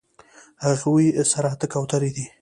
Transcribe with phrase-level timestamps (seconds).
[0.65, 2.25] هغوی سره اتۀ کوترې دي